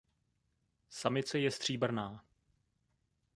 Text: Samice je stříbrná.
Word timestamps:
Samice 0.89 1.39
je 1.41 1.51
stříbrná. 1.51 2.25